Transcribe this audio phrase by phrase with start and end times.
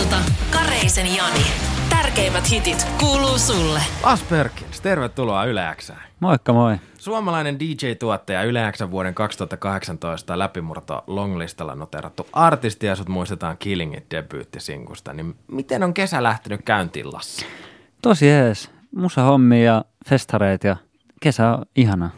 [0.00, 0.16] ilta,
[0.50, 1.46] Kareisen Jani.
[1.90, 3.80] Tärkeimmät hitit kuuluu sulle.
[4.04, 6.02] Las Perkins, tervetuloa Yle Xään.
[6.20, 6.76] Moikka moi.
[6.98, 14.10] Suomalainen DJ-tuottaja Yle Xän vuoden 2018 läpimurto longlistalla noterattu artisti ja sut muistetaan Killing It
[14.10, 15.12] debyyttisinkusta.
[15.12, 17.46] Niin miten on kesä lähtenyt käyntiin Lassi?
[18.02, 18.70] Tosi jees.
[18.96, 20.76] Musa hommi ja festareet ja
[21.20, 22.10] kesä on ihana.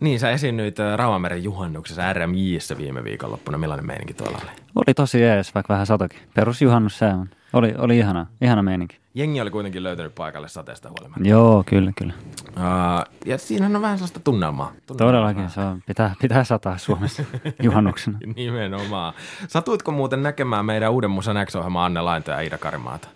[0.00, 3.58] Niin, sä esiinnyit äh, Rauhameren juhannuksessa RMJissä viime viikonloppuna.
[3.58, 4.50] Millainen meininki tuolla oli?
[4.74, 6.18] Oli tosi jees, vaikka vähän satokin.
[6.34, 7.30] Perusjuhannus se on.
[7.52, 8.98] Oli, oli ihana, ihana meininki.
[9.14, 11.28] Jengi oli kuitenkin löytänyt paikalle sateesta huolimatta.
[11.28, 12.12] Joo, kyllä, kyllä.
[12.48, 14.72] Uh, ja siinä on vähän sellaista tunnelmaa.
[14.86, 15.12] tunnelmaa.
[15.12, 17.24] Todellakin, se on, pitää, pitää sataa Suomessa
[17.62, 18.18] juhannuksena.
[18.36, 19.14] Nimenomaan.
[19.48, 23.08] Satuitko muuten näkemään meidän uuden musan x Anne Lainto ja Iida Karimaata?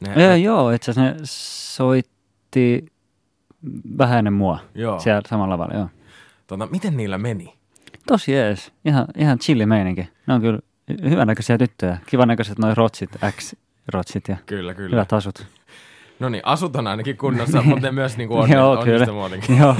[0.00, 2.86] Ne, ja, joo, itse asiassa ne soitti
[3.98, 5.00] vähän ennen mua Joo.
[5.00, 5.88] siellä samalla lavalla, joo.
[6.48, 7.54] Tota, miten niillä meni?
[8.06, 10.08] Tosi jees, ihan, ihan chilli meininki.
[10.26, 10.58] Ne on kyllä
[11.10, 11.98] hyvännäköisiä tyttöjä.
[12.06, 14.90] Kivan näköiset noin rotsit, X-rotsit ja Kyllä, kyllä.
[14.96, 15.46] hyvät asut.
[16.20, 19.06] No niin, asut on ainakin kunnossa, mutta ne myös niin kuin on, Joo, kyllä.
[19.58, 19.76] Joo,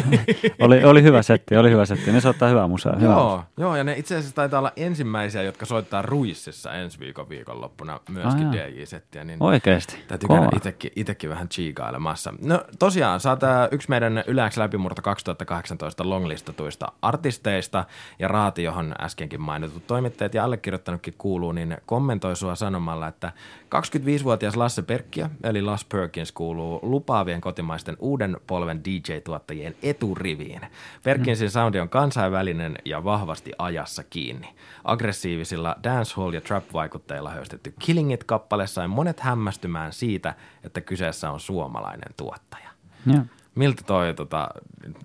[0.61, 2.13] oli, oli hyvä setti, oli hyvä setti.
[2.13, 2.97] Ne soittaa hyvää musaa.
[3.01, 3.47] Hyvää musaa.
[3.57, 8.01] Joo, joo, ja ne itse asiassa taitaa olla ensimmäisiä, jotka soittaa Ruississa ensi viikon viikonloppuna
[8.09, 8.67] myöskin Ah, joo.
[8.67, 9.25] DJ-settiä.
[9.25, 9.97] Niin Oikeesti.
[10.09, 12.35] Täytyy käydä itekin, itekin vähän chiigailemassa.
[12.43, 17.85] No tosiaan, sä oot yksi meidän Yleäks läpimurto 2018 longlistatuista artisteista
[18.19, 23.33] ja Raati, johon äskenkin mainitut toimittajat ja allekirjoittanutkin kuuluu, niin kommentoi sua sanomalla, että
[23.77, 30.61] 25-vuotias Lasse Perkkiö, eli Las Perkins, kuuluu lupaavien kotimaisten uuden polven DJ-tuottajien eturiviin.
[31.03, 34.55] Perkinsin soundi on kansainvälinen ja vahvasti ajassa kiinni.
[34.85, 42.15] Aggressiivisilla dancehall- ja trap-vaikutteilla höystetty Killing It-kappale sai monet hämmästymään siitä, että kyseessä on suomalainen
[42.17, 42.71] tuottaja.
[43.07, 43.23] Joo.
[43.55, 44.49] Miltä toi tota,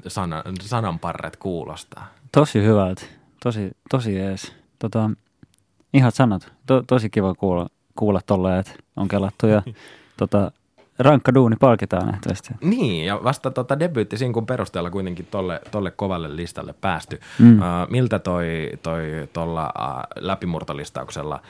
[0.07, 2.07] sana, sananparret kuulostaa?
[2.31, 3.01] Tosi hyvältä.
[3.43, 4.55] Tosi, tosi jees.
[4.79, 5.09] Tota,
[5.93, 6.51] ihat sanat.
[6.65, 9.63] To, tosi kiva kuulla, kuulla tolleen, että on kelattu ja
[10.17, 10.51] tota,
[10.99, 12.53] rankka duuni palkitaan nähtävästi.
[12.61, 17.19] Niin, ja vasta tota debyyttisinkun perusteella kuitenkin tolle, tolle kovalle listalle päästy.
[17.39, 17.57] Mm.
[17.57, 19.03] Uh, miltä toi, toi
[19.33, 21.41] tuolla uh, läpimurtolistauksella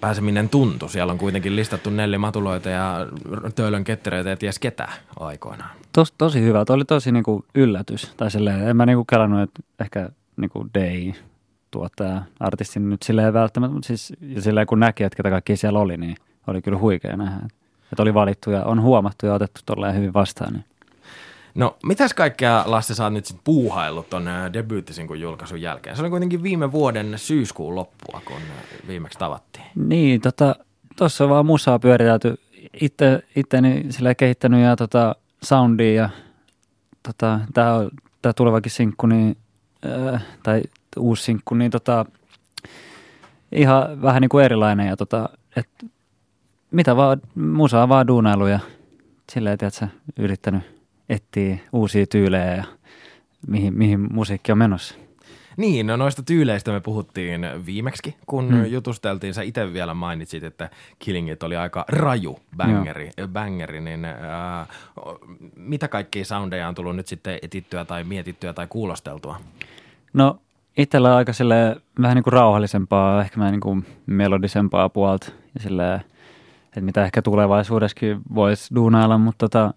[0.00, 0.90] pääseminen tuntui?
[0.90, 3.06] Siellä on kuitenkin listattu Nelli Matuloita ja
[3.54, 4.88] Töölön kettereitä ja ties ketä
[5.20, 5.70] aikoinaan.
[5.92, 6.64] Tos, tosi hyvä.
[6.64, 8.12] Toi oli tosi niinku yllätys.
[8.16, 11.10] Tai silleen, en mä niinku kelannut, että ehkä niinku DJ
[11.70, 15.78] tuottaja artistin nyt silleen välttämättä, mutta siis ja silleen kun näki, että ketä kaikki siellä
[15.78, 16.16] oli, niin
[16.46, 17.48] oli kyllä huikea nähdä.
[17.92, 20.52] Että oli valittu ja on huomattu ja otettu tolleen hyvin vastaan.
[20.52, 20.64] Niin.
[21.54, 25.96] No, mitäs kaikkea Lasse sä oot nyt sit puuhaillut ton äh, debyyttisinkun julkaisun jälkeen?
[25.96, 29.64] Se oli kuitenkin viime vuoden syyskuun loppua, kun äh, viimeksi tavattiin.
[29.74, 30.56] Niin, tota,
[30.96, 32.38] tuossa on vaan musaa pyöritelty.
[32.80, 36.10] Itse, itteni sillä kehittänyt ja tota, soundia ja
[37.02, 37.90] tota, tää, on,
[38.22, 39.36] tää tulevakin sinkku, niin,
[40.12, 40.62] äh, tai
[40.96, 42.06] uusi sinkku, niin tota,
[43.52, 45.68] ihan vähän niin kuin erilainen ja tota, et,
[46.72, 48.60] mitä vaan, musaa vaan duunailu ja
[49.32, 49.86] silleen, tiedätkö,
[50.18, 50.62] yrittänyt
[51.08, 52.64] etsiä uusia tyylejä ja
[53.46, 54.94] mihin, mihin musiikki on menossa.
[55.56, 58.56] Niin, no noista tyyleistä me puhuttiin viimeksi, kun Hmm.
[58.56, 58.66] mm.
[58.66, 59.34] jutusteltiin.
[59.34, 64.66] Sä itse vielä mainitsit, että Killing It oli aika raju bangeri, bangeri niin ää,
[65.56, 69.40] mitä kaikkia soundeja on tullut nyt sitten etittyä tai mietittyä tai kuulosteltua?
[70.12, 70.38] No
[70.76, 75.60] itsellä on aika sille vähän niin kuin rauhallisempaa, ehkä vähän niin kuin melodisempaa puolta ja
[75.60, 76.00] sille,
[76.72, 79.74] että mitä ehkä tulevaisuudessakin voisi duunailla, mutta tota,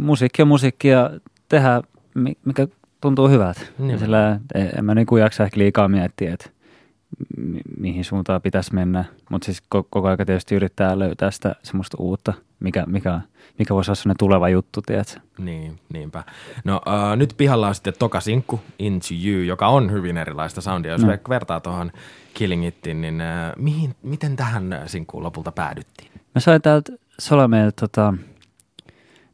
[0.00, 1.10] musiikki on musiikki ja
[1.48, 1.80] tehdä
[2.14, 2.68] mi- mikä
[3.00, 3.60] tuntuu hyvältä.
[3.78, 3.98] Nimenomaan.
[3.98, 4.40] sillä,
[4.78, 6.50] en mä niin kuin jaksa ehkä liikaa miettiä, että
[7.36, 11.96] mi- mihin suuntaan pitäisi mennä, mutta siis ko- koko ajan tietysti yrittää löytää sitä semmoista
[12.00, 13.20] uutta, mikä, mikä,
[13.58, 15.20] mikä voisi olla sellainen tuleva juttu, tiedätkö?
[15.38, 16.24] Niin, niinpä.
[16.64, 20.92] No äh, nyt pihalla on sitten toka sinkku, Into You, joka on hyvin erilaista soundia.
[20.92, 21.12] Jos No.
[21.28, 21.92] vertaa tuohon
[22.34, 26.10] Killing Itin, niin äh, mihin, miten tähän sinkkuun lopulta päädyttiin?
[26.34, 28.14] Mä sain täältä Solameelta, tota,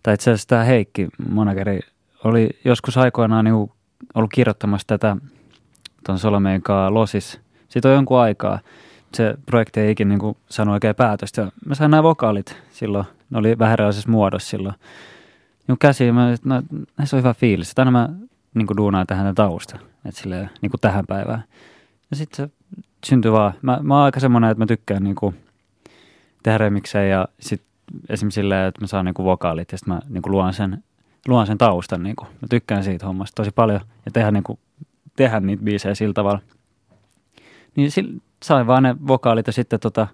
[0.03, 1.81] tai itse asiassa tämä Heikki, manageri,
[2.25, 3.55] oli joskus aikoinaan niin
[4.15, 5.17] ollut kirjoittamassa tätä
[6.07, 7.41] tuon Solomeen kanssa Losis.
[7.77, 8.59] Siitä on jonkun aikaa.
[9.15, 11.53] Se projekti ei ikinä niin sano oikein päätöstä.
[11.67, 13.05] Mä sain nämä vokaalit silloin.
[13.31, 14.75] Ne oli vähän erilaisessa muodossa silloin.
[15.69, 16.63] Niin käsiin, mä, no,
[16.99, 17.73] näissä on hyvä fiilis.
[17.77, 18.09] Aina mä
[18.55, 19.79] niin duunaan tähän tausta.
[20.05, 21.45] Että silleen, niin kuin tähän päivään.
[22.11, 22.53] Ja sitten se
[23.07, 23.53] syntyi vaan.
[23.63, 25.37] Mä, mä oon aika semmoinen, että mä tykkään niin kuin
[26.43, 27.69] tehdä remiksejä ja sitten
[28.09, 30.85] esimerkiksi silleen, että mä saan niinku vokaalit ja sitten mä niinku luon, sen,
[31.29, 32.03] luon sen taustan.
[32.03, 32.25] Niinku.
[32.25, 34.59] Mä tykkään siitä hommasta tosi paljon ja tehdä, niinku,
[35.17, 36.41] tehdä niitä biisejä sillä tavalla.
[37.77, 37.91] Niin
[38.45, 40.07] sain vaan ne vokaalit ja sitten tota,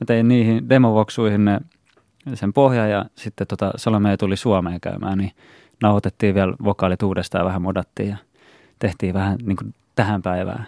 [0.00, 1.60] mä tein niihin demovoksuihin ne,
[2.34, 5.32] sen pohjan ja sitten tota, Salome tuli Suomeen käymään, niin
[5.82, 8.16] nauhoitettiin vielä vokaalit uudestaan ja vähän modattiin ja
[8.78, 9.64] tehtiin vähän niinku
[9.94, 10.66] tähän päivään.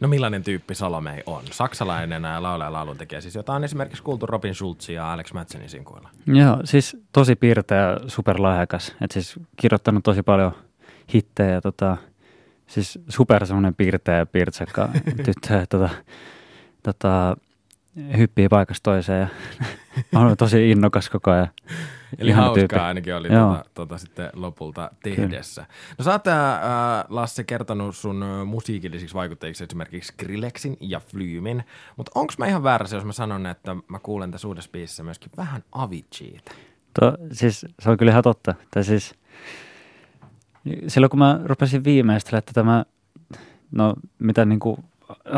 [0.00, 1.42] No millainen tyyppi Salome on?
[1.50, 6.08] Saksalainen laulaja ja lauluntekijä, siis jota on esimerkiksi kuultu Robin Schulzin ja Alex Madsenin sinkuilla.
[6.26, 8.96] Joo, siis tosi piirteä, superlahjakas.
[9.00, 10.52] Et siis kirjoittanut tosi paljon
[11.14, 11.96] hittejä, tota,
[12.72, 14.88] siis super semmoinen piirteä ja piirtsekka
[15.24, 15.66] tyttö.
[15.68, 15.88] Tota,
[16.82, 17.36] tota,
[18.16, 19.28] hyppii paikasta toiseen ja
[20.20, 21.48] on tosi innokas koko ajan.
[22.18, 22.76] Eli Ihan hauskaa tyyppi.
[22.76, 25.62] ainakin oli tuota, tuota sitten lopulta tehdessä.
[25.62, 25.74] Kyllä.
[25.98, 26.34] No sä oot äh,
[27.08, 31.64] Lasse kertonut sun musiikillisiksi vaikuttajiksi esimerkiksi Skrillexin ja Flymin,
[31.96, 35.30] mutta onko mä ihan väärässä, jos mä sanon, että mä kuulen tässä uudessa biisissä myöskin
[35.36, 36.52] vähän Aviciita?
[37.00, 38.54] To, siis se on kyllä ihan totta.
[38.70, 39.14] Tai siis,
[40.88, 42.84] silloin kun mä rupesin viimeistellä tätä, mä,
[43.70, 44.84] no mitä niin kuin,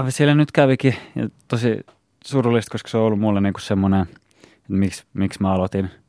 [0.09, 1.81] siellä nyt kävikin, ja tosi
[2.25, 5.91] surullista, koska se on ollut mulle niin semmoinen, että miksi, miksi mä aloitin–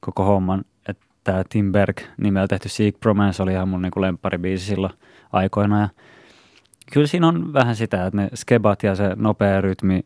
[0.00, 0.64] koko homman.
[0.88, 4.92] Että tämä Tim Berg nimellä tehty Seek Bromance oli ihan mun niinku lempparibiisi silloin
[5.32, 5.80] aikoina.
[5.80, 5.88] Ja
[6.92, 10.04] kyllä siinä on vähän sitä, että ne skebat ja se nopea rytmi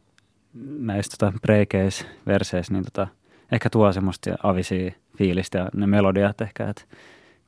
[0.79, 3.07] näissä tota, breakeis-verseissä, niin tota,
[3.53, 6.69] ehkä tuo semmoista avisia fiilistä ja ne melodiat ehkä.
[6.69, 6.83] Että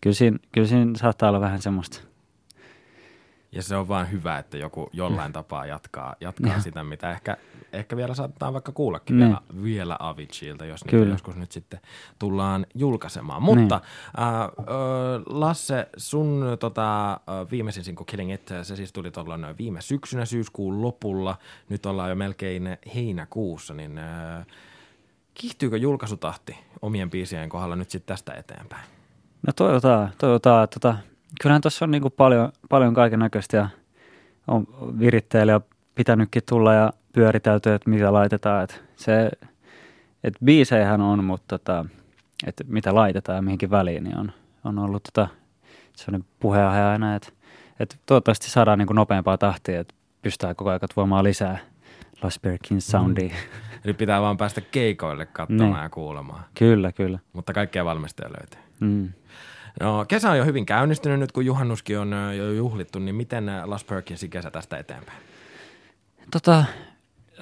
[0.04, 2.00] kyllä, siinä, kyllä siinä saattaa olla vähän semmoista
[3.52, 7.36] ja se on vaan hyvä, että joku jollain tapaa jatkaa, jatkaa sitä, mitä ehkä,
[7.72, 11.80] ehkä vielä saattaa vaikka kuullakin vielä, vielä Aviciilta, jos niitä joskus nyt sitten
[12.18, 13.42] tullaan julkaisemaan.
[13.42, 14.48] Mutta äh, äh,
[15.26, 21.38] Lasse, sun tota, viimeisin sinko Killing It, se siis tuli tuolloin viime syksynä syyskuun lopulla.
[21.68, 24.46] Nyt ollaan jo melkein heinäkuussa, niin äh,
[25.34, 28.93] kiihtyykö julkaisutahti omien biisien kohdalla nyt sitten tästä eteenpäin?
[29.46, 30.68] No toivotaan, toivotaan.
[30.68, 30.96] Tota,
[31.40, 33.68] kyllähän tuossa on niin kuin paljon, paljon kaiken näköistä ja
[34.48, 34.66] on
[34.98, 35.60] viritteillä ja
[35.94, 38.64] pitänytkin tulla ja pyöritelty, että mitä laitetaan.
[38.64, 39.30] Että se,
[40.24, 41.84] että biiseihän on, mutta tota,
[42.46, 44.32] että mitä laitetaan ja mihinkin väliin, niin on,
[44.64, 45.28] on ollut tota,
[45.96, 47.28] sellainen puheenaihe aina, että,
[47.80, 51.58] että toivottavasti saadaan niin kuin nopeampaa tahtia, että pystytään koko ajan tuomaan lisää
[52.22, 53.28] Lost Berkin soundia.
[53.28, 53.34] Mm.
[53.84, 55.82] Eli pitää vaan päästä keikoille katsomaan ne.
[55.82, 56.44] ja kuulemaan.
[56.54, 57.18] Kyllä, kyllä.
[57.32, 58.60] Mutta kaikkea valmisteja löytyy.
[58.80, 59.12] Mm.
[59.80, 63.84] No, kesä on jo hyvin käynnistynyt nyt, kun juhannuskin on jo juhlittu, niin miten Las
[63.84, 65.18] Perkinsin kesä tästä eteenpäin?
[66.30, 66.64] Tota,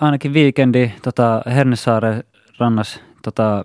[0.00, 2.24] ainakin viikendi tota, Hernesaaren
[2.58, 3.64] rannas tota,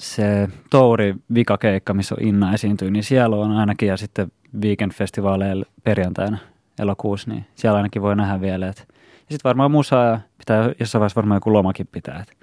[0.00, 6.38] se Touri vikakeikka, missä on Inna esiintyy, niin siellä on ainakin ja sitten weekend-festivaaleilla perjantaina
[6.78, 8.68] elokuussa, niin siellä ainakin voi nähdä vielä.
[8.68, 8.94] Et, ja
[9.34, 12.20] sitten varmaan musaa ja pitää jossain vaiheessa varmaan joku lomakin pitää.
[12.28, 12.36] Et.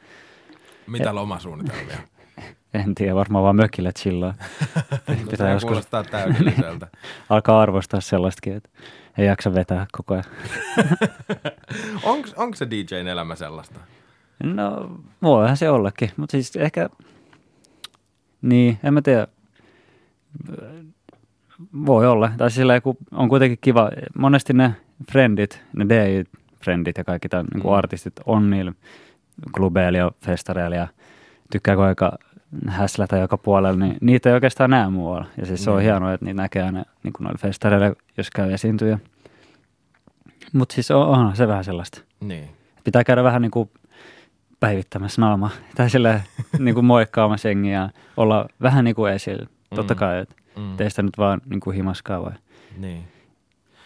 [0.88, 1.98] Mitä lomasuunnitelmia?
[2.76, 4.34] En tiedä, varmaan vaan mökille chillaa.
[5.32, 5.68] Pitää joskus...
[5.68, 6.88] kuulostaa täydelliseltä.
[7.30, 8.70] Alkaa arvostaa sellaistakin, että
[9.18, 10.26] ei jaksa vetää koko ajan.
[12.36, 13.80] onko se DJn elämä sellaista?
[14.44, 14.92] No,
[15.22, 16.90] voihan se ollakin, mutta siis ehkä,
[18.42, 19.28] niin, en mä tiedä,
[21.86, 22.32] voi olla.
[22.38, 24.76] Tai sillä kun on kuitenkin kiva, monesti ne
[25.12, 27.74] friendit, ne DJ-friendit ja kaikki tämän niin mm.
[27.74, 28.74] artistit on niillä
[29.52, 30.88] klubeilla ja festareilla ja
[31.52, 32.18] tykkää aika
[32.68, 35.26] häslätä joka puolella, niin niitä ei oikeastaan näe muualla.
[35.38, 35.84] Ja siis se on mm.
[35.84, 39.00] hienoa, että niitä näkee aina niin kuin noilla festareilla, jos käy esiintyjä.
[40.54, 42.02] Mutta siis on, onhan se vähän sellaista.
[42.20, 42.50] Niin.
[42.84, 43.70] Pitää käydä vähän niin kuin
[44.60, 46.24] päivittämässä naama tai sille
[46.60, 49.48] niin kuin moikkaamassa jengiä ja olla vähän niin kuin esillä.
[49.76, 49.98] Totta mm.
[49.98, 50.78] kai, että mm.
[50.78, 52.34] teistä nyt vaan niin kuin himaskaa vai
[52.78, 53.08] niin.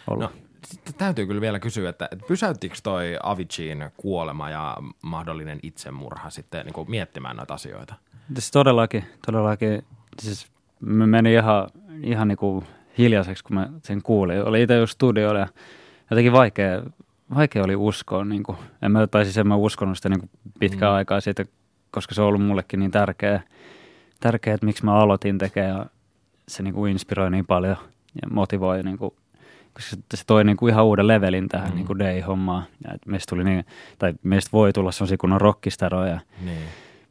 [0.06, 0.24] olla.
[0.24, 0.32] No,
[0.66, 6.64] sitten täytyy kyllä vielä kysyä, että, että pysäyttikö toi Aviciin kuolema ja mahdollinen itsemurha sitten
[6.66, 7.94] niin kuin miettimään noita asioita?
[8.34, 9.84] Siis todellakin, todellakin.
[10.22, 10.46] Siis
[10.80, 11.68] me meni ihan,
[12.02, 12.64] ihan niin kuin
[12.98, 14.44] hiljaiseksi, kun mä sen kuulin.
[14.44, 15.48] Oli itse just studioilla ja
[16.10, 16.82] jotenkin vaikea,
[17.34, 18.24] vaikea oli uskoa.
[18.24, 20.96] Niin kuin, en mä, tai siis en mä uskonut sitä niin kuin pitkään mm.
[20.96, 21.44] aikaa siitä,
[21.90, 23.40] koska se on ollut mullekin niin tärkeä,
[24.20, 25.86] tärkeä että miksi mä aloitin tekemään ja
[26.48, 27.76] se niin kuin inspiroi niin paljon
[28.22, 29.14] ja motivoi niin kuin,
[29.74, 31.74] koska se toi niin kuin ihan uuden levelin tähän mm.
[31.74, 32.64] niin kuin day-hommaan.
[32.84, 33.64] Ja meistä tuli niin,
[33.98, 36.20] tai meistä voi tulla sellaisia kunnon rockistaroja.
[36.44, 36.62] Niin.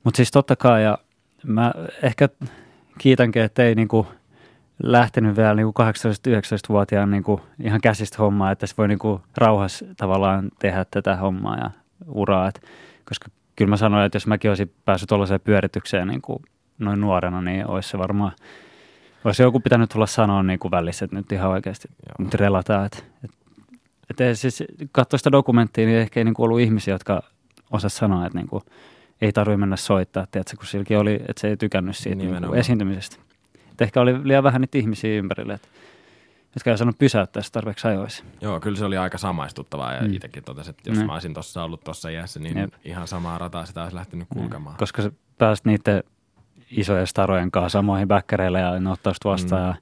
[0.03, 0.97] Mutta siis totta kai, ja
[1.43, 2.29] mä ehkä
[2.97, 4.07] kiitänkin, että ei niinku
[4.83, 10.85] lähtenyt vielä niinku 18-19-vuotiaan niinku ihan käsistä hommaa, että se voi niinku rauhassa tavallaan tehdä
[10.91, 11.71] tätä hommaa ja
[12.07, 12.47] uraa.
[12.47, 12.61] Et,
[13.05, 16.41] koska kyllä mä sanoin, että jos mäkin olisin päässyt tuollaiseen pyöritykseen niinku
[16.79, 18.31] noin nuorena, niin olisi se varmaan,
[19.23, 22.25] olisi joku pitänyt tulla sanoa niinku välissä, että nyt ihan oikeasti Joo.
[22.25, 22.85] nyt relataan.
[22.85, 22.99] Että,
[24.09, 27.23] et, et, siis katsoa sitä dokumenttia, niin ehkä ei niinku ollut ihmisiä, jotka
[27.71, 28.61] osas sanoa, että niinku,
[29.21, 33.17] ei tarvitse mennä soittaa, tiedätkö, kun silläkin oli, että se ei tykännyt siitä niin esiintymisestä.
[33.71, 35.67] Et ehkä oli liian vähän niitä ihmisiä ympärille, että
[36.55, 38.23] jotka ei saanut pysäyttää sitä tarpeeksi ajoissa.
[38.41, 40.13] Joo, kyllä se oli aika samaistuttavaa ja mm.
[40.13, 41.05] itsekin totesin, että jos mm.
[41.05, 42.73] mä olisin tuossa ollut tuossa iässä, niin Jep.
[42.85, 44.75] ihan samaa rataa sitä olisi lähtenyt kulkemaan.
[44.77, 46.03] Koska se pääsi niiden
[46.71, 49.67] isojen starojen kanssa samoihin bäkkäreille ja ne ottaa vastaan mm.
[49.67, 49.75] ja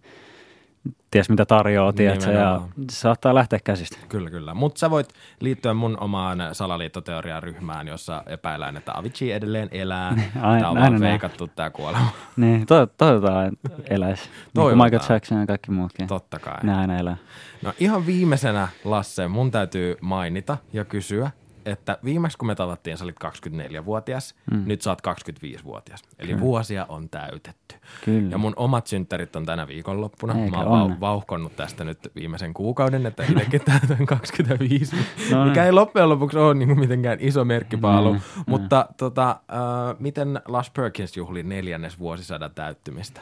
[1.11, 3.97] ties mitä tarjoaa, tiedätkö, ja se saattaa lähteä käsistä.
[4.09, 4.53] Kyllä, kyllä.
[4.53, 10.15] Mutta sä voit liittyä mun omaan salaliittoteoriaryhmään, jossa epäillään, että Avicii edelleen elää.
[10.41, 12.09] Aina- Tämä on aina feikattu tämä kuolema.
[12.37, 13.51] Niin, to, toivotaan
[13.89, 14.23] eläisi.
[14.23, 14.91] Niin Toivotaan.
[14.91, 16.07] Michael Jackson ja kaikki muutkin.
[16.07, 16.57] Totta kai.
[16.63, 17.17] Ne aina elää.
[17.61, 21.31] No ihan viimeisenä, Lasse, mun täytyy mainita ja kysyä,
[21.67, 24.63] että viimeksi kun me tavattiin, sä olit 24-vuotias, mm.
[24.65, 26.03] nyt sä oot 25-vuotias.
[26.19, 26.41] Eli Kyllä.
[26.41, 27.75] vuosia on täytetty.
[28.05, 28.31] Kyllä.
[28.31, 30.33] Ja mun omat synttärit on tänä viikonloppuna.
[30.33, 34.95] Eikä mä oon vauhkonnut tästä nyt viimeisen kuukauden, että itsekin täytän 25.
[35.31, 35.65] No mikä niin.
[35.65, 38.13] ei loppujen lopuksi ole niin mitenkään iso merkkipaalu.
[38.13, 43.21] Mm, Mutta tota, äh, miten Lars Perkins juhli neljännes vuosisadan täyttymistä?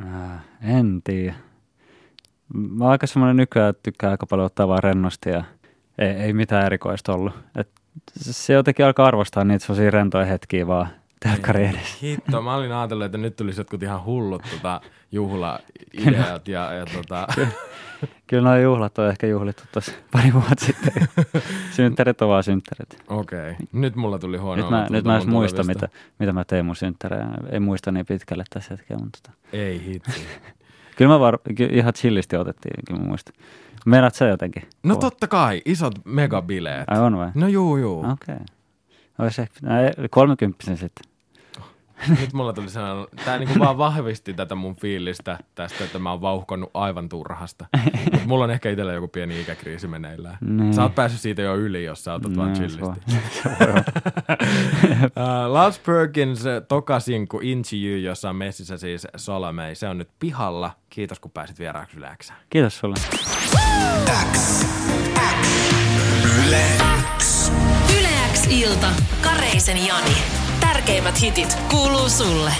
[0.00, 1.34] Äh, en tiedä.
[2.54, 5.44] Mä oon aika semmoinen nykyään, että tykkää aika paljon ottaa vaan rennosti ja
[5.98, 7.34] ei, ei mitään erikoista ollut.
[7.56, 7.68] Et
[8.16, 10.88] se jotenkin alkaa arvostaa niitä semmoisia rentoja hetkiä vaan
[11.20, 11.98] telkkari edessä.
[12.02, 14.80] Hitto, mä olin ajatellut, että nyt tulisi jotkut ihan hullut tota,
[15.12, 17.26] juhlaideat ja, ja tota,
[18.26, 20.92] Kyllä nuo juhlat on ehkä juhlittu tuossa pari vuotta sitten.
[21.76, 23.02] synttärit on vaan synttärit.
[23.08, 23.50] okei.
[23.50, 23.66] Okay.
[23.72, 26.66] Nyt mulla tuli huono Nyt mä, nyt mä en edes muista, mitä, mitä mä tein
[26.66, 27.26] mun synttärejä.
[27.50, 29.30] En muista niin pitkälle tässä hetkellä, mutta.
[29.52, 30.26] Ei hitsi.
[30.96, 31.38] Kyllä mä var,
[31.70, 33.34] ihan chillisti otettiin, kyllä mä muistan.
[33.84, 34.62] Meinaat sä jotenkin?
[34.82, 36.84] No totta kai, isot megabileet.
[36.86, 37.30] Ai on vai?
[37.34, 37.98] No juu, juu.
[37.98, 38.12] Okei.
[38.34, 38.46] Okay.
[39.18, 41.13] Olisi ehkä, no, ei, 30 sitten.
[42.20, 46.20] Nyt mulla tuli sellainen, tää niinku vaan vahvisti tätä mun fiilistä tästä, että mä oon
[46.20, 47.66] vauhkonnut aivan turhasta.
[48.12, 50.38] Mut mulla on ehkä itsellä joku pieni ikäkriisi meneillään.
[50.40, 50.74] Niin.
[50.74, 52.82] Sä oot päässyt siitä jo yli, jos sä otat vaan chillisti.
[52.82, 52.94] Uh,
[55.52, 59.74] Lars Perkins toka sinkku Into You, jossa on messissä siis Solamei.
[59.74, 60.70] Se on nyt pihalla.
[60.90, 62.34] Kiitos kun pääsit vieraaksi yleensä.
[62.50, 62.94] Kiitos sulle.
[67.98, 68.88] Yle X ilta.
[69.22, 70.43] Kareisen Jani.
[70.64, 72.52] Tärkeimmät hitit kuuluu sulle.